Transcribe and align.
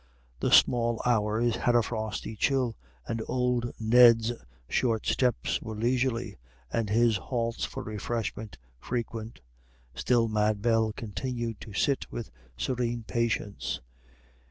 The 0.39 0.51
small 0.51 0.99
hours 1.05 1.57
had 1.57 1.75
a 1.75 1.83
frosty 1.83 2.35
chill, 2.35 2.75
and 3.07 3.21
old 3.27 3.71
Ned's 3.79 4.31
short 4.67 5.05
steps 5.05 5.61
were 5.61 5.75
leisurely, 5.75 6.37
and 6.73 6.89
his 6.89 7.17
halts 7.17 7.65
for 7.65 7.83
refreshment 7.83 8.57
frequent; 8.79 9.41
still 9.93 10.27
Mad 10.27 10.59
Bell 10.59 10.91
continued 10.91 11.61
to 11.61 11.73
sit 11.73 12.11
with 12.11 12.31
serene 12.57 13.03
patience. 13.03 13.79